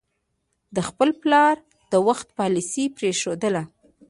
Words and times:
د 0.75 0.77
خپل 0.87 1.09
پلار 1.21 1.55
د 1.91 1.93
وخت 2.07 2.27
پالیسي 2.39 2.85
پرېښودله. 2.97 3.63